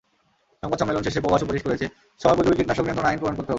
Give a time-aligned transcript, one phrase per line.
[0.63, 1.85] সংবাদ সম্মেলন থেকে পবা সুপারিশ করেছে,
[2.21, 3.49] সময়োপযোগী কীটনাশক নিয়ন্ত্রণ আইন প্রণয়ন করতে হবে।